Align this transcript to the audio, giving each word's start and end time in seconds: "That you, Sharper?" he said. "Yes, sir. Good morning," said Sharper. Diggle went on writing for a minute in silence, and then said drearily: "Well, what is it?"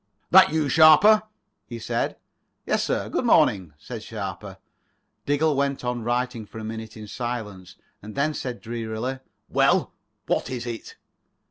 "That 0.31 0.51
you, 0.51 0.67
Sharper?" 0.67 1.21
he 1.67 1.77
said. 1.77 2.17
"Yes, 2.65 2.83
sir. 2.83 3.07
Good 3.07 3.23
morning," 3.23 3.73
said 3.77 4.01
Sharper. 4.01 4.57
Diggle 5.27 5.55
went 5.55 5.83
on 5.85 6.01
writing 6.01 6.47
for 6.47 6.57
a 6.57 6.63
minute 6.63 6.97
in 6.97 7.05
silence, 7.07 7.75
and 8.01 8.15
then 8.15 8.33
said 8.33 8.61
drearily: 8.61 9.19
"Well, 9.47 9.93
what 10.25 10.49
is 10.49 10.65
it?" 10.65 10.95